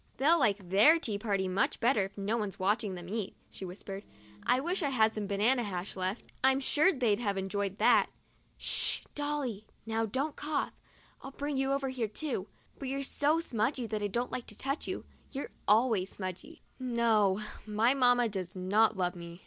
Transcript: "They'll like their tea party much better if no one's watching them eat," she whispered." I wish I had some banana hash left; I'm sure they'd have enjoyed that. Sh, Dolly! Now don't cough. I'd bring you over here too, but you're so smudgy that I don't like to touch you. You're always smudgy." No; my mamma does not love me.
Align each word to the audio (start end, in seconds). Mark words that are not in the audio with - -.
"They'll 0.17 0.39
like 0.39 0.67
their 0.67 0.97
tea 0.97 1.19
party 1.19 1.47
much 1.47 1.79
better 1.79 2.03
if 2.05 2.17
no 2.17 2.35
one's 2.35 2.57
watching 2.57 2.95
them 2.95 3.07
eat," 3.07 3.35
she 3.51 3.65
whispered." 3.65 4.03
I 4.43 4.59
wish 4.59 4.81
I 4.81 4.89
had 4.89 5.13
some 5.13 5.27
banana 5.27 5.61
hash 5.61 5.95
left; 5.95 6.33
I'm 6.43 6.59
sure 6.59 6.91
they'd 6.91 7.19
have 7.19 7.37
enjoyed 7.37 7.77
that. 7.77 8.09
Sh, 8.57 9.01
Dolly! 9.13 9.67
Now 9.85 10.07
don't 10.07 10.35
cough. 10.35 10.73
I'd 11.21 11.37
bring 11.37 11.55
you 11.55 11.71
over 11.71 11.89
here 11.89 12.07
too, 12.07 12.47
but 12.79 12.87
you're 12.87 13.03
so 13.03 13.39
smudgy 13.39 13.85
that 13.85 14.01
I 14.01 14.07
don't 14.07 14.31
like 14.31 14.47
to 14.47 14.57
touch 14.57 14.87
you. 14.87 15.05
You're 15.29 15.51
always 15.67 16.09
smudgy." 16.09 16.63
No; 16.79 17.39
my 17.67 17.93
mamma 17.93 18.27
does 18.27 18.55
not 18.55 18.97
love 18.97 19.15
me. 19.15 19.39